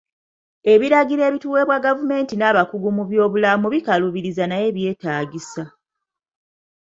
Ebiragiro 0.73 1.21
ebituweebwa 1.29 1.77
gavumenti 1.85 2.33
n'abakugu 2.37 2.89
mu 2.97 3.03
byobulamu 3.09 3.65
bikaluubiriza 3.73 4.43
naye 4.47 4.67
byetaagisa. 4.75 5.63